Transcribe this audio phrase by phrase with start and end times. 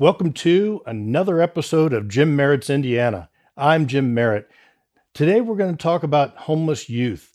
[0.00, 3.28] Welcome to another episode of Jim Merritt's Indiana.
[3.54, 4.48] I'm Jim Merritt.
[5.12, 7.34] Today we're going to talk about homeless youth.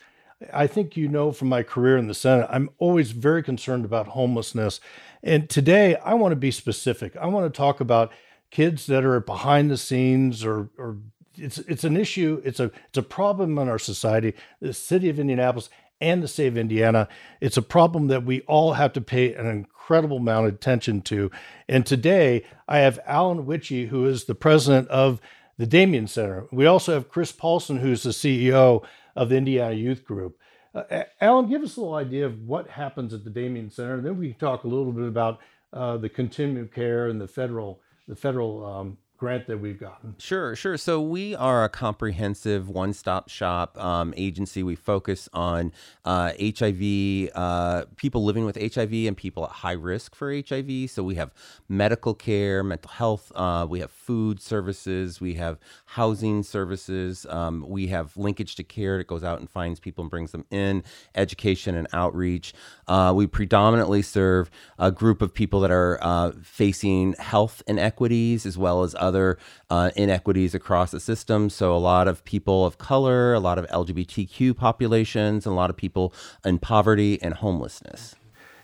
[0.51, 4.07] I think you know from my career in the Senate, I'm always very concerned about
[4.07, 4.79] homelessness.
[5.21, 7.15] And today I want to be specific.
[7.17, 8.11] I want to talk about
[8.49, 10.97] kids that are behind the scenes or, or
[11.35, 14.33] it's it's an issue, it's a it's a problem in our society.
[14.59, 15.69] The city of Indianapolis
[16.01, 17.07] and the of Indiana.
[17.41, 21.31] It's a problem that we all have to pay an incredible amount of attention to.
[21.67, 25.21] And today I have Alan Witchey, who is the president of
[25.57, 26.47] the Damien Center.
[26.51, 28.83] We also have Chris Paulsen, who's the CEO
[29.15, 30.37] of the Indiana Youth Group.
[30.73, 34.05] Uh, Alan, give us a little idea of what happens at the Damien Center, and
[34.05, 35.39] then we can talk a little bit about
[35.71, 40.15] uh, the continuum care and the federal the federal um, grant that we've gotten.
[40.17, 40.77] Sure, sure.
[40.77, 44.61] So we are a comprehensive one-stop shop um, agency.
[44.61, 45.71] We focus on
[46.03, 50.89] uh, HIV, uh, people living with HIV, and people at high risk for HIV.
[50.89, 51.31] So we have
[51.69, 53.31] medical care, mental health.
[53.35, 55.21] Uh, we have food services.
[55.21, 57.25] We have housing services.
[57.29, 60.45] Um, we have linkage to care that goes out and finds people and brings them
[60.51, 60.83] in.
[61.15, 62.53] Education and outreach.
[62.87, 68.57] Uh, we predominantly serve a group of people that are uh, facing health inequities as
[68.57, 69.37] well as other
[69.69, 71.49] uh, inequities across the system.
[71.49, 75.69] So, a lot of people of color, a lot of LGBTQ populations, and a lot
[75.69, 78.15] of people in poverty and homelessness.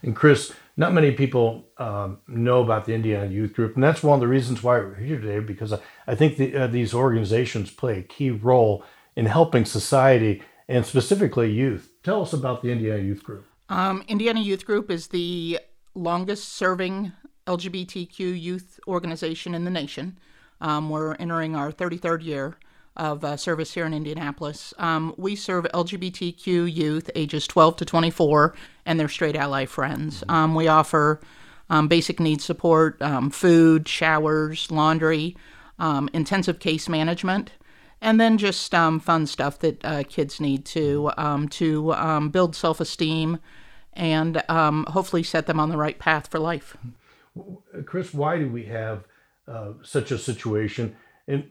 [0.03, 3.75] And, Chris, not many people um, know about the Indiana Youth Group.
[3.75, 5.73] And that's one of the reasons why we're here today, because
[6.07, 8.83] I think the, uh, these organizations play a key role
[9.15, 11.91] in helping society and specifically youth.
[12.03, 13.45] Tell us about the Indiana Youth Group.
[13.69, 15.59] Um, Indiana Youth Group is the
[15.93, 17.11] longest serving
[17.47, 20.17] LGBTQ youth organization in the nation.
[20.61, 22.57] Um, we're entering our 33rd year
[22.95, 24.73] of uh, service here in Indianapolis.
[24.77, 28.53] Um, we serve LGBTQ youth ages 12 to 24
[28.85, 30.23] and their straight ally friends.
[30.29, 31.19] Um, we offer
[31.69, 35.37] um, basic needs support, um, food, showers, laundry,
[35.79, 37.53] um, intensive case management,
[38.01, 41.11] and then just fun stuff that uh, kids need to
[41.49, 43.39] to build self-esteem
[43.93, 46.75] and hopefully set them on the right path for life.
[47.85, 49.05] Chris, why do we have
[49.51, 50.95] uh, such a situation?
[51.27, 51.45] And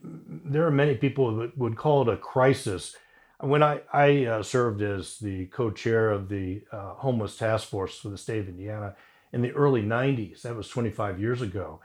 [0.44, 2.96] there are many people that would call it a crisis.
[3.40, 7.98] When I, I uh, served as the co chair of the uh, homeless task force
[7.98, 8.96] for the state of Indiana
[9.32, 11.80] in the early 90s, that was 25 years ago.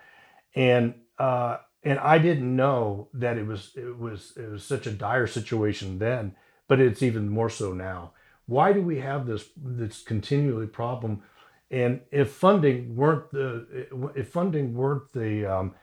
[0.55, 4.91] And uh, and I didn't know that it was it was it was such a
[4.91, 6.35] dire situation then,
[6.67, 8.11] but it's even more so now.
[8.47, 11.23] Why do we have this this continually problem
[11.71, 15.75] and if funding weren't the if funding weren't the, um,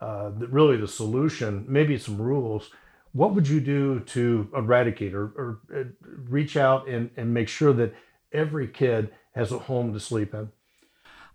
[0.00, 2.70] uh, really the solution, maybe some rules.
[3.12, 5.84] What would you do to eradicate or, or uh,
[6.28, 7.94] reach out and, and make sure that
[8.32, 10.50] every kid has a home to sleep in?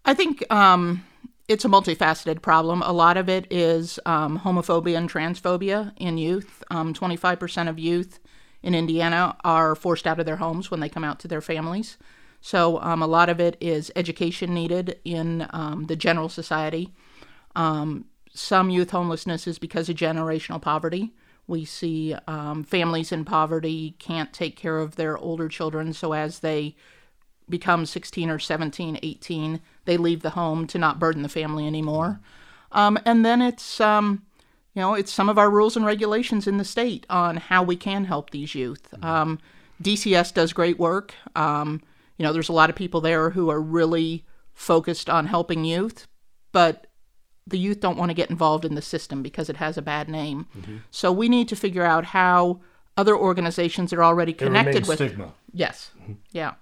[0.05, 1.03] I think um,
[1.47, 2.81] it's a multifaceted problem.
[2.81, 6.63] A lot of it is um, homophobia and transphobia in youth.
[6.71, 8.19] Um, 25% of youth
[8.63, 11.97] in Indiana are forced out of their homes when they come out to their families.
[12.41, 16.93] So um, a lot of it is education needed in um, the general society.
[17.55, 18.05] Um,
[18.37, 21.13] some youth homelessness is because of generational poverty.
[21.47, 26.39] We see um, families in poverty can't take care of their older children, so as
[26.39, 26.75] they
[27.47, 32.19] become 16 or 17, 18, they leave the home to not burden the family anymore.
[32.71, 34.23] Um, and then it's um,
[34.75, 37.77] you know, it's some of our rules and regulations in the state on how we
[37.77, 38.93] can help these youth.
[39.01, 39.39] Um,
[39.81, 41.13] DCS does great work.
[41.35, 41.81] Um,
[42.17, 46.07] you know, there's a lot of people there who are really focused on helping youth,
[46.51, 46.87] but
[47.47, 50.09] the youth don't want to get involved in the system because it has a bad
[50.09, 50.47] name.
[50.57, 50.77] Mm-hmm.
[50.91, 52.61] So we need to figure out how
[52.97, 55.33] other organizations are already connected with stigma.
[55.53, 55.91] Yes.
[56.01, 56.13] Mm-hmm.
[56.31, 56.53] Yeah.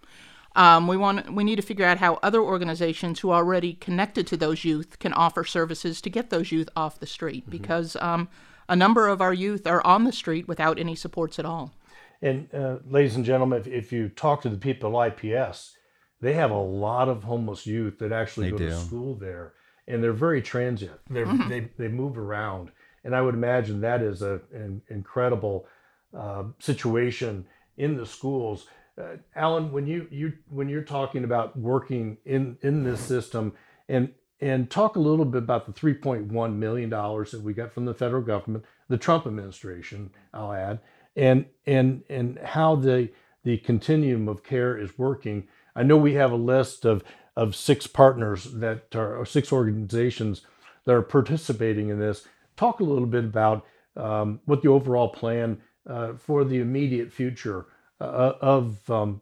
[0.55, 4.27] Um, we want we need to figure out how other organizations who are already connected
[4.27, 7.51] to those youth can offer services to get those youth off the street mm-hmm.
[7.51, 8.27] because um,
[8.69, 11.73] a number of our youth are on the street without any supports at all.
[12.21, 15.75] And uh, ladies and gentlemen, if, if you talk to the people at IPS,
[16.21, 18.69] they have a lot of homeless youth that actually they go do.
[18.69, 19.53] to school there,
[19.87, 20.99] and they're very transient.
[21.09, 21.49] They're, mm-hmm.
[21.49, 22.71] They they move around,
[23.03, 25.67] and I would imagine that is a, an incredible
[26.17, 27.45] uh, situation
[27.77, 28.67] in the schools.
[28.97, 33.53] Uh, Alan, when you you when you're talking about working in in this system,
[33.89, 37.85] and and talk a little bit about the 3.1 million dollars that we got from
[37.85, 40.79] the federal government, the Trump administration, I'll add,
[41.15, 43.09] and and and how the
[43.43, 45.47] the continuum of care is working.
[45.75, 47.03] I know we have a list of
[47.35, 50.41] of six partners that are or six organizations
[50.85, 52.25] that are participating in this.
[52.55, 53.65] Talk a little bit about
[53.95, 57.65] um, what the overall plan uh, for the immediate future
[57.99, 59.21] uh, of um,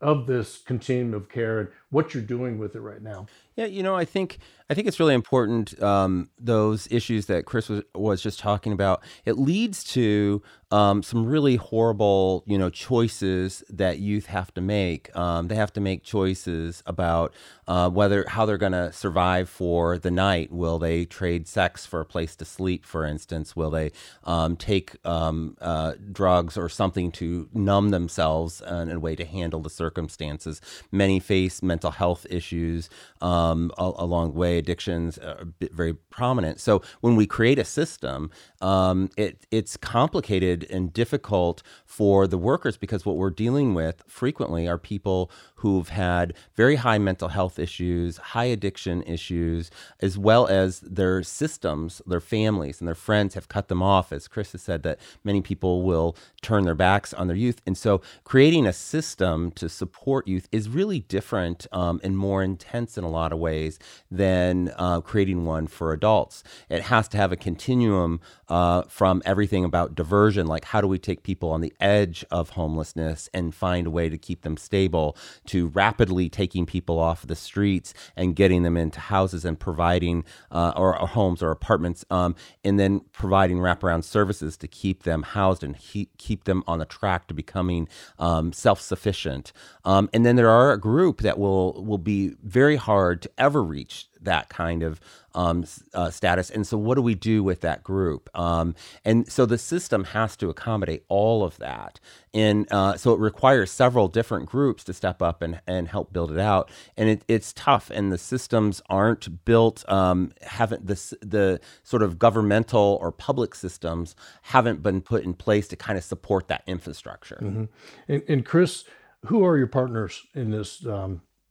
[0.00, 3.26] of this continuum of care and what you're doing with it right now.
[3.54, 4.38] Yeah, you know, I think
[4.68, 9.04] I think it's really important um, those issues that Chris was, was just talking about.
[9.24, 10.42] It leads to
[10.72, 15.14] um, some really horrible, you know, choices that youth have to make.
[15.16, 17.32] Um, they have to make choices about
[17.68, 20.50] uh, whether how they're going to survive for the night.
[20.50, 23.54] Will they trade sex for a place to sleep, for instance?
[23.54, 23.92] Will they
[24.24, 29.60] um, take um, uh, drugs or something to numb themselves in a way to handle
[29.60, 30.60] the circumstances?
[30.90, 32.88] Many face mental health issues
[33.20, 34.58] um, along the way.
[34.58, 36.60] Addictions are very prominent.
[36.60, 42.76] So when we create a system, um, it it's complicated and difficult for the workers
[42.76, 45.30] because what we're dealing with frequently are people
[45.64, 52.02] who've had very high mental health issues, high addiction issues, as well as their systems,
[52.06, 54.12] their families, and their friends have cut them off.
[54.12, 57.62] As Chris has said, that many people will turn their backs on their youth.
[57.66, 62.98] And so creating a system to support youth is really different um, and more intense
[62.98, 63.78] in a lot of ways
[64.10, 66.44] than uh, creating one for adults.
[66.68, 68.20] It has to have a continuum
[68.50, 72.50] uh, from everything about diversion, like how do we take people on the edge of
[72.50, 75.16] homelessness and find a way to keep them stable,
[75.46, 80.72] to rapidly taking people off the streets and getting them into houses and providing uh,
[80.76, 82.34] or, or, homes or apartments, um,
[82.64, 86.84] and then providing wraparound services to keep them housed and he- keep them on the
[86.84, 89.52] track to becoming um, self-sufficient.
[89.84, 93.62] Um, and then there are a group that will will be very hard to ever
[93.62, 95.00] reach that kind of
[95.34, 96.50] um, uh, status.
[96.50, 98.30] And so, what do we do with that group?
[98.38, 98.74] Um,
[99.04, 101.98] and so, the system has to accommodate all of that.
[102.32, 106.30] And uh, so, it requires several different groups to step up and, and help build
[106.30, 106.70] it out.
[106.96, 112.18] And it, it's tough, and the systems aren't built, um, haven't the, the sort of
[112.18, 117.40] governmental or public systems haven't been put in place to kind of support that infrastructure.
[117.42, 117.64] Mm-hmm.
[118.08, 118.84] And, and, Chris,
[119.26, 120.84] who are your partners in this?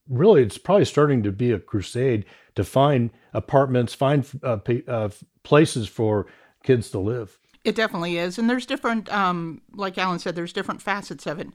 [0.09, 4.57] Um, really, it's probably starting to be a crusade to find apartments, find uh,
[4.87, 5.09] uh,
[5.43, 6.27] places for
[6.63, 7.39] kids to live.
[7.63, 11.47] It definitely is, and there's different, um, like Alan said, there's different facets of it.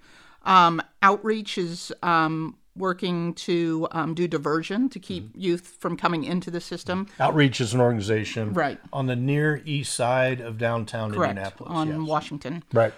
[0.44, 5.40] Um, outreach is um, working to um, do diversion to keep mm-hmm.
[5.40, 7.08] youth from coming into the system.
[7.20, 11.88] Outreach is an organization, right, on the near east side of downtown Correct, Indianapolis, on
[11.88, 12.08] yes.
[12.08, 12.94] Washington, right.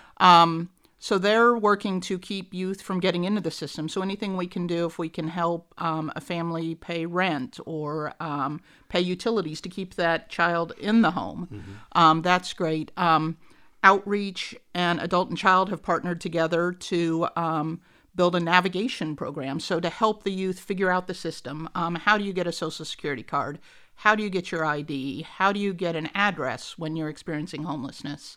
[1.03, 3.89] So they're working to keep youth from getting into the system.
[3.89, 8.13] So anything we can do, if we can help um, a family pay rent or
[8.21, 8.61] um,
[8.91, 11.73] pay utilities to keep that child in the home, mm-hmm.
[11.93, 12.93] um, that's great.
[12.99, 13.39] Um,
[13.83, 17.81] outreach and adult and child have partnered together to um,
[18.15, 19.59] build a navigation program.
[19.59, 22.53] So to help the youth figure out the system, um, how do you get a
[22.53, 23.59] social security card?
[23.95, 25.23] How do you get your ID?
[25.23, 28.37] How do you get an address when you're experiencing homelessness?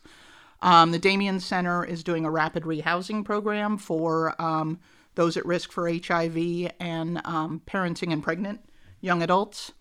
[0.63, 4.79] Um, the Damien Center is doing a rapid rehousing program for um,
[5.15, 8.61] those at risk for HIV and um, parenting and pregnant
[9.01, 9.73] young adults.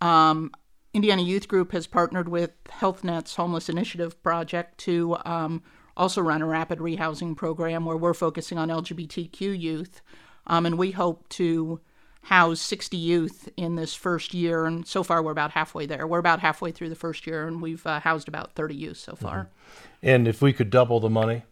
[0.00, 0.50] Um,
[0.94, 5.62] Indiana Youth Group has partnered with HealthNet's Homeless Initiative Project to um,
[5.98, 10.00] also run a rapid rehousing program where we're focusing on LGBTQ youth.
[10.46, 11.80] Um, and we hope to
[12.22, 14.64] house 60 youth in this first year.
[14.64, 16.06] And so far, we're about halfway there.
[16.06, 19.16] We're about halfway through the first year, and we've uh, housed about 30 youth so
[19.16, 19.36] far.
[19.36, 20.08] Mm-hmm.
[20.08, 21.42] And if we could double the money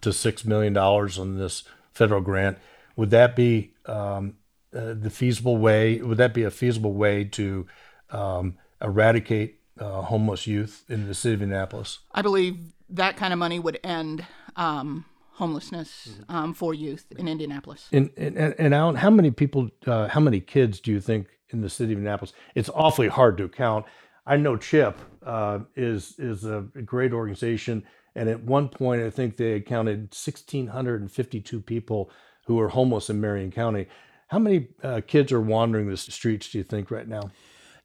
[0.00, 2.58] to six million dollars on this federal grant,
[2.96, 4.34] would that be um,
[4.74, 6.00] uh, the feasible way?
[6.00, 7.66] Would that be a feasible way to
[8.10, 12.00] um, eradicate uh, homeless youth in the city of Indianapolis?
[12.12, 12.58] I believe
[12.90, 15.04] that kind of money would end um,
[15.34, 16.36] homelessness mm-hmm.
[16.36, 17.88] um, for youth in Indianapolis.
[17.92, 21.60] And, and, and Alan, how many people, uh, how many kids do you think in
[21.60, 22.32] the city of Indianapolis?
[22.54, 23.86] It's awfully hard to count.
[24.26, 27.84] I know CHIP uh, is is a great organization,
[28.14, 32.10] and at one point I think they counted 1,652 people
[32.46, 33.88] who are homeless in Marion County.
[34.28, 36.50] How many uh, kids are wandering the streets?
[36.50, 37.30] Do you think right now?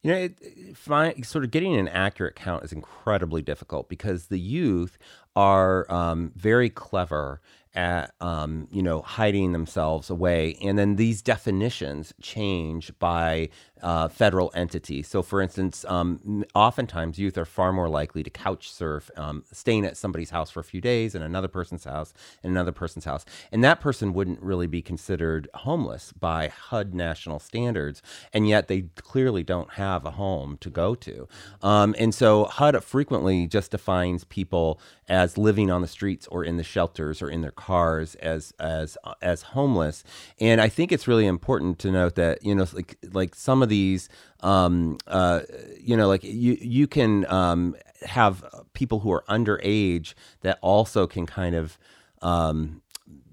[0.03, 4.39] You know, it, find, sort of getting an accurate count is incredibly difficult because the
[4.39, 4.97] youth
[5.37, 7.39] are um, very clever
[7.77, 13.49] at um, you know hiding themselves away, and then these definitions change by
[13.83, 15.03] uh, federal entity.
[15.03, 19.85] So, for instance, um, oftentimes youth are far more likely to couch surf, um, staying
[19.85, 23.23] at somebody's house for a few days in another person's house in another person's house,
[23.51, 28.01] and that person wouldn't really be considered homeless by HUD national standards,
[28.33, 31.27] and yet they clearly don't have a home to go to.
[31.61, 36.57] Um, and so HUD frequently just defines people as living on the streets or in
[36.57, 37.66] the shelters or in their cars
[38.15, 40.03] as as as homeless.
[40.39, 43.67] And I think it's really important to note that you know like like some of
[43.67, 44.09] of these,
[44.41, 45.41] um, uh,
[45.79, 48.43] you know, like you you can um, have
[48.73, 51.77] people who are underage that also can kind of
[52.21, 52.81] um,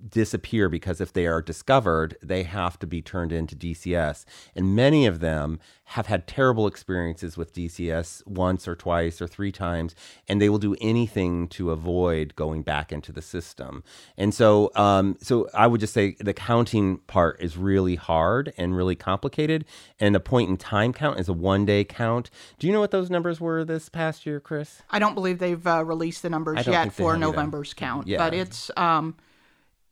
[0.08, 4.24] disappear because if they are discovered, they have to be turned into DCS.
[4.54, 9.52] And many of them have had terrible experiences with DCS once or twice or three
[9.52, 9.94] times,
[10.28, 13.82] and they will do anything to avoid going back into the system.
[14.16, 18.76] And so, um, so I would just say the counting part is really hard and
[18.76, 19.64] really complicated.
[20.00, 22.30] And the point in time count is a one day count.
[22.58, 24.82] Do you know what those numbers were this past year, Chris?
[24.90, 28.18] I don't believe they've uh, released the numbers yet for November's count, yeah.
[28.18, 29.16] but it's um,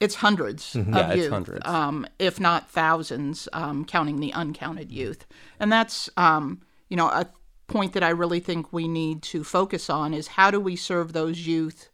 [0.03, 0.95] it's 100s mm-hmm.
[0.95, 1.67] of yeah, youth, hundreds.
[1.67, 5.27] Um, if not thousands, um, counting the uncounted youth.
[5.61, 7.31] And that's, um, you know, a
[7.69, 11.13] point that I really think we need to focus on is how do we serve
[11.13, 11.91] those youth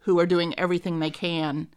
[0.00, 1.68] who are doing everything they can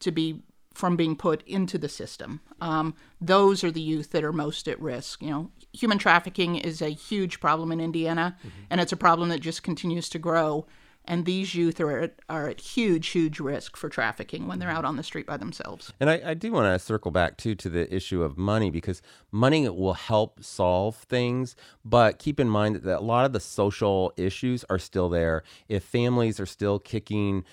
[0.00, 0.42] to be
[0.74, 2.40] from being put into the system.
[2.60, 5.22] Um, those are the youth that are most at risk.
[5.22, 8.64] You know, human trafficking is a huge problem in Indiana, mm-hmm.
[8.70, 10.66] and it's a problem that just continues to grow
[11.10, 14.84] and these youth are at, are at huge, huge risk for trafficking when they're out
[14.84, 15.92] on the street by themselves.
[15.98, 19.02] And I, I do want to circle back too to the issue of money because
[19.32, 24.12] money will help solve things, but keep in mind that a lot of the social
[24.16, 25.42] issues are still there.
[25.68, 27.44] If families are still kicking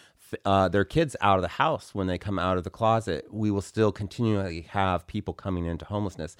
[0.45, 3.49] uh, their kids out of the house when they come out of the closet, we
[3.49, 6.37] will still continually have people coming into homelessness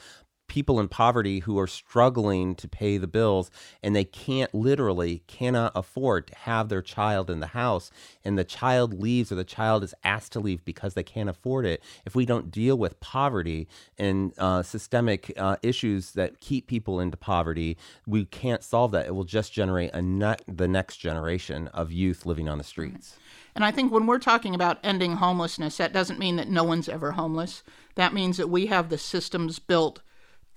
[0.48, 3.52] people in poverty who are struggling to pay the bills
[3.84, 7.92] and they can't literally cannot afford to have their child in the house
[8.24, 11.66] and the child leaves or the child is asked to leave because they can't afford
[11.66, 11.84] it.
[12.06, 17.18] If we don't deal with poverty and uh, systemic uh, issues that keep people into
[17.18, 19.06] poverty we can't solve that.
[19.06, 23.18] It will just generate a ne- the next generation of youth living on the streets.
[23.56, 26.88] And I think when we're talking about ending homelessness, that doesn't mean that no one's
[26.88, 27.64] ever homeless.
[27.96, 30.02] That means that we have the systems built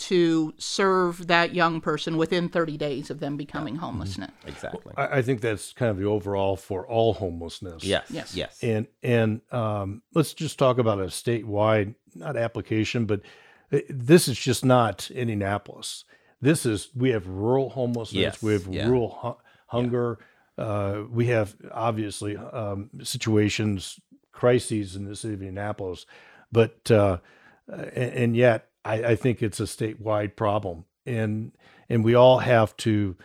[0.00, 3.84] to serve that young person within 30 days of them becoming mm-hmm.
[3.84, 4.30] homelessness.
[4.46, 4.92] Exactly.
[4.96, 7.84] I, I, think that's kind of the overall for all homelessness.
[7.84, 8.06] Yes.
[8.10, 8.34] Yes.
[8.34, 8.58] Yes.
[8.62, 13.20] And and um, let's just talk about a statewide not application, but
[13.88, 16.04] this is just not Indianapolis.
[16.40, 18.20] This is we have rural homelessness.
[18.20, 18.42] Yes.
[18.42, 18.86] We have yeah.
[18.86, 20.18] rural hu- hunger.
[20.58, 20.64] Yeah.
[20.64, 24.00] Uh, we have obviously um, situations,
[24.32, 26.06] crises in the city of Indianapolis,
[26.50, 27.18] but uh,
[27.68, 31.52] and, and yet I, I think it's a statewide problem, and
[31.88, 33.16] and we all have to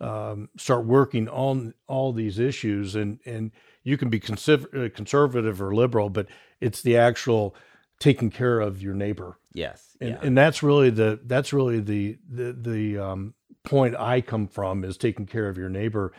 [0.00, 2.94] um, start working on all these issues.
[2.94, 3.52] And and
[3.84, 6.28] you can be uh, conservative or liberal, but
[6.60, 7.54] it's the actual
[7.98, 9.38] taking care of your neighbor.
[9.52, 10.18] Yes, and, yeah.
[10.22, 14.96] and that's really the that's really the the the um, point I come from is
[14.96, 16.12] taking care of your neighbor,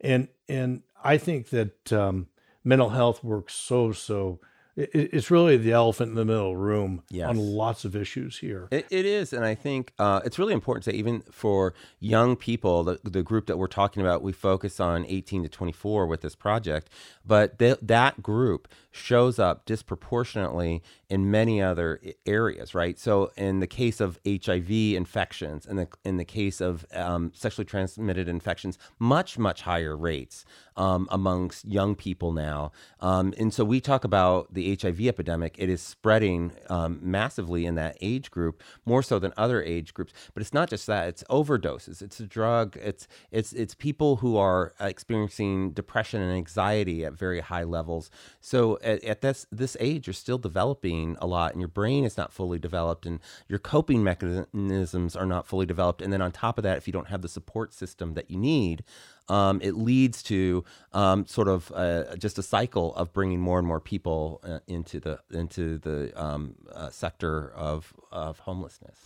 [0.00, 2.26] and and I think that um,
[2.64, 4.40] mental health works so so
[4.76, 7.28] it's really the elephant in the middle room yes.
[7.28, 8.68] on lots of issues here.
[8.70, 12.36] it, it is, and I think uh, it's really important to say, even for young
[12.36, 16.20] people, the, the group that we're talking about, we focus on 18 to 24 with
[16.20, 16.88] this project,
[17.26, 22.96] but th- that group shows up disproportionately in many other areas, right?
[22.96, 27.64] So, in the case of HIV infections, and in, in the case of um, sexually
[27.64, 30.44] transmitted infections, much much higher rates
[30.76, 32.70] um, amongst young people now.
[33.00, 37.74] Um, and so, we talk about the HIV epidemic; it is spreading um, massively in
[37.74, 40.12] that age group, more so than other age groups.
[40.32, 44.36] But it's not just that; it's overdoses, it's a drug, it's it's it's people who
[44.36, 48.10] are experiencing depression and anxiety at very high levels.
[48.40, 52.16] So at, at, this this age, you're still developing a lot, and your brain is
[52.16, 56.02] not fully developed, and your coping mechanisms are not fully developed.
[56.02, 58.38] And then on top of that, if you don't have the support system that you
[58.38, 58.84] need,
[59.28, 63.66] um, it leads to um, sort of uh, just a cycle of bringing more and
[63.66, 68.98] more people uh, into the into the um, uh, sector of of homelessness.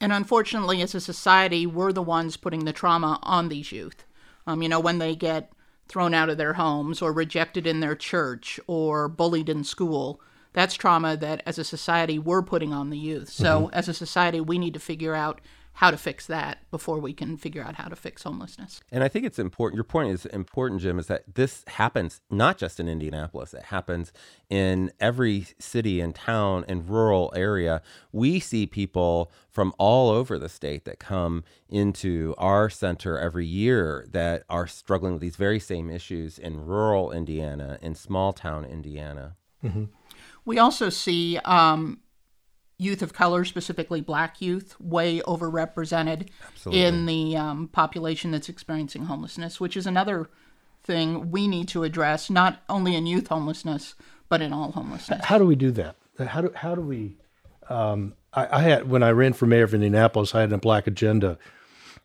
[0.00, 4.04] And unfortunately, as a society, we're the ones putting the trauma on these youth.
[4.46, 5.52] Um, you know, when they get
[5.90, 10.20] thrown out of their homes or rejected in their church or bullied in school.
[10.52, 13.28] That's trauma that as a society we're putting on the youth.
[13.28, 13.74] So, mm-hmm.
[13.74, 15.40] as a society, we need to figure out
[15.74, 18.80] how to fix that before we can figure out how to fix homelessness.
[18.90, 19.76] And I think it's important.
[19.76, 24.12] Your point is important, Jim, is that this happens not just in Indianapolis, it happens
[24.50, 27.82] in every city and town and rural area.
[28.12, 34.06] We see people from all over the state that come into our center every year
[34.10, 39.36] that are struggling with these very same issues in rural Indiana, in small town Indiana.
[39.64, 39.84] Mm-hmm.
[40.50, 42.00] We also see um,
[42.76, 46.82] youth of color, specifically black youth, way overrepresented Absolutely.
[46.82, 50.28] in the um, population that's experiencing homelessness, which is another
[50.82, 53.94] thing we need to address, not only in youth homelessness,
[54.28, 55.24] but in all homelessness.
[55.24, 55.94] How do we do that?
[56.18, 57.16] How do, how do we?
[57.68, 60.88] Um, I, I had, when I ran for mayor of Indianapolis, I had a black
[60.88, 61.38] agenda,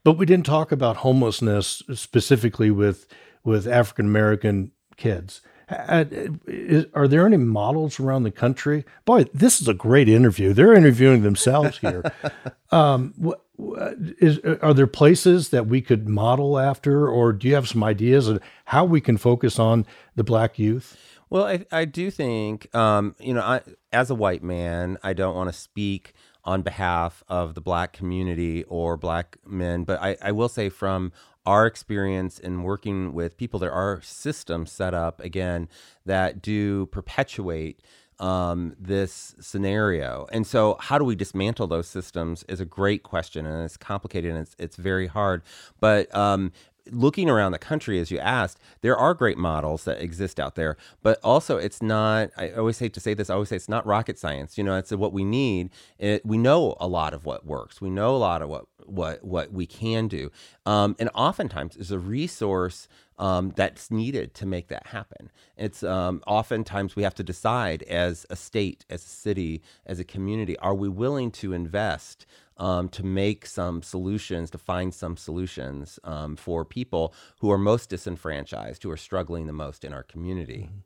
[0.03, 3.07] but we didn't talk about homelessness specifically with,
[3.43, 5.41] with African American kids.
[5.69, 6.05] Uh,
[6.47, 8.85] is, are there any models around the country?
[9.03, 10.53] Boy, this is a great interview.
[10.53, 12.11] They're interviewing themselves here.
[12.71, 17.67] um, what, is, are there places that we could model after, or do you have
[17.67, 20.97] some ideas of how we can focus on the black youth?
[21.29, 25.35] Well, I, I do think, um, you know, I, as a white man, I don't
[25.35, 30.31] want to speak on behalf of the black community or black men, but I, I
[30.31, 31.11] will say from
[31.45, 35.67] our experience in working with people, there are systems set up again
[36.05, 37.81] that do perpetuate
[38.19, 40.27] um, this scenario.
[40.31, 44.31] And so, how do we dismantle those systems is a great question, and it's complicated
[44.31, 45.41] and it's, it's very hard.
[45.79, 46.51] But um,
[46.91, 50.77] looking around the country, as you asked, there are great models that exist out there,
[51.01, 53.85] but also it's not, I always hate to say this, I always say it's not
[53.85, 54.57] rocket science.
[54.57, 55.69] You know, it's what we need.
[55.97, 57.81] It, we know a lot of what works.
[57.81, 60.31] We know a lot of what, what, what we can do.
[60.65, 62.87] Um, and oftentimes is a resource
[63.17, 65.31] um, that's needed to make that happen.
[65.57, 70.03] It's um, oftentimes we have to decide as a state, as a city, as a
[70.03, 72.25] community, are we willing to invest
[72.57, 77.89] um, to make some solutions, to find some solutions um, for people who are most
[77.89, 80.69] disenfranchised, who are struggling the most in our community.
[80.69, 80.79] Mm-hmm.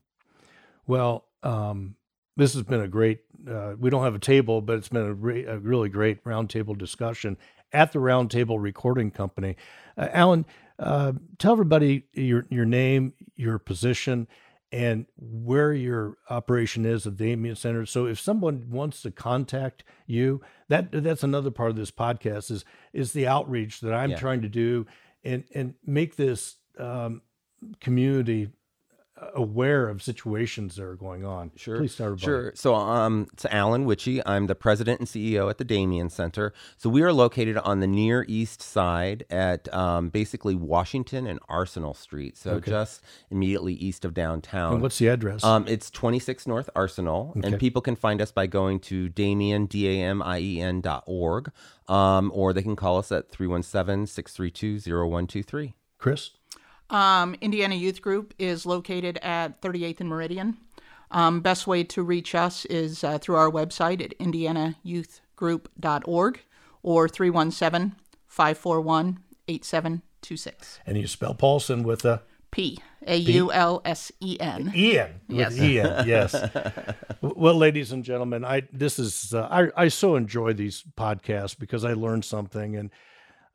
[0.87, 1.95] Well, um,
[2.35, 5.13] this has been a great, uh, we don't have a table, but it's been a,
[5.13, 7.37] re- a really great roundtable discussion
[7.71, 9.55] at the Roundtable Recording Company.
[9.97, 10.45] Uh, Alan,
[10.77, 14.27] uh, tell everybody your, your name, your position,
[14.71, 17.85] and where your operation is at the Damien Center.
[17.85, 22.65] So if someone wants to contact you, that that's another part of this podcast is
[22.93, 24.17] is the outreach that I'm yeah.
[24.17, 24.85] trying to do
[25.23, 27.23] and and make this um,
[27.79, 28.49] community
[29.33, 31.51] aware of situations that are going on.
[31.55, 31.77] Sure.
[31.77, 32.19] Please start.
[32.19, 32.51] Sure.
[32.55, 34.21] So, um, it's Alan Witchey.
[34.25, 36.53] I'm the president and CEO at the Damien Center.
[36.77, 41.93] So, we are located on the near east side at um, basically Washington and Arsenal
[41.93, 42.37] Street.
[42.37, 42.71] So, okay.
[42.71, 44.73] just immediately east of downtown.
[44.73, 45.43] And what's the address?
[45.43, 47.33] Um, it's 26 North Arsenal.
[47.37, 47.47] Okay.
[47.47, 50.81] And people can find us by going to Damien, D A M I E N
[50.81, 51.51] dot org,
[51.87, 55.73] um, or they can call us at 317 632 0123.
[55.97, 56.31] Chris?
[56.89, 60.57] Um, Indiana Youth Group is located at 38th and Meridian.
[61.11, 66.39] Um, best way to reach us is uh, through our website at indianayouthgroup.org
[66.83, 67.95] or 317
[68.27, 70.79] 541 8726.
[70.85, 72.21] And you spell Paulsen with a
[72.51, 72.77] P.
[73.07, 74.71] A U L S E N.
[74.75, 75.21] Ian.
[75.27, 75.57] Yes.
[75.57, 76.07] Ian.
[76.07, 76.35] Yes.
[77.21, 81.85] well, ladies and gentlemen, I this is uh, I I so enjoy these podcasts because
[81.85, 82.91] I learn something and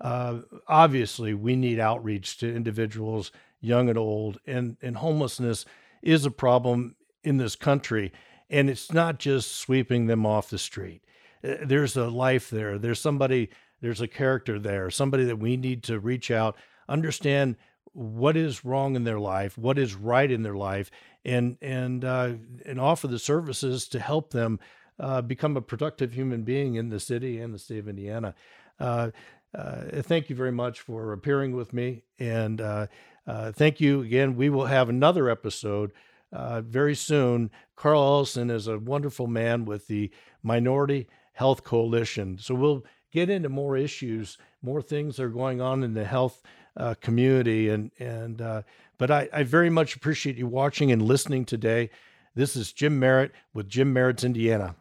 [0.00, 5.64] uh, obviously, we need outreach to individuals, young and old, and, and homelessness
[6.02, 8.12] is a problem in this country.
[8.50, 11.02] And it's not just sweeping them off the street.
[11.42, 12.78] Uh, there's a life there.
[12.78, 16.57] There's somebody, there's a character there, somebody that we need to reach out,
[16.88, 17.57] understand
[17.92, 20.90] what is wrong in their life, what is right in their life,
[21.24, 22.33] and and uh,
[22.66, 24.59] and offer the services to help them
[24.98, 28.35] uh, become a productive human being in the city and the state of Indiana.
[28.80, 29.11] Uh,
[29.54, 32.02] uh, thank you very much for appearing with me.
[32.18, 32.86] And uh,
[33.26, 34.36] uh, thank you again.
[34.36, 35.92] We will have another episode
[36.32, 37.50] uh, very soon.
[37.76, 40.10] Carl Ellison is a wonderful man with the
[40.42, 42.38] Minority Health Coalition.
[42.38, 46.42] So we'll get into more issues, more things that are going on in the health
[46.76, 47.68] uh, community.
[47.68, 48.62] And, and uh,
[48.98, 51.90] but I, I very much appreciate you watching and listening today.
[52.34, 54.74] This is Jim Merritt with Jim Merritt's Indiana.